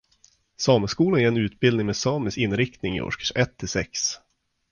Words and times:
Sameskolan 0.57 1.19
ger 1.21 1.27
en 1.27 1.37
utbildning 1.37 1.85
med 1.85 1.95
samisk 1.95 2.37
inriktning 2.37 2.95
i 2.97 3.01
årskurs 3.01 3.31
ett 3.35 3.57
till 3.57 3.67
sex. 3.69 4.01